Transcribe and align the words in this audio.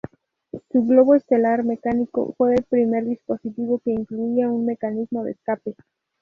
Su 0.71 0.83
globo 0.83 1.13
estelar 1.13 1.63
mecánico 1.63 2.33
fue 2.35 2.55
el 2.55 2.63
primer 2.63 3.05
dispositivo 3.05 3.77
que 3.85 3.91
incluía 3.91 4.49
un 4.49 4.65
mecanismo 4.65 5.23
de 5.23 5.33
escape. 5.33 5.75